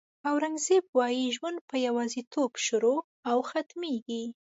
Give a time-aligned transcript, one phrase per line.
[0.29, 4.23] اورنګزېب وایي ژوند په یوازېتوب شروع او ختمېږي.